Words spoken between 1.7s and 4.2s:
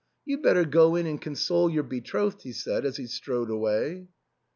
betrothed," he said as he strode away.